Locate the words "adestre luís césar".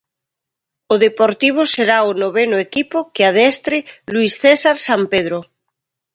3.29-4.75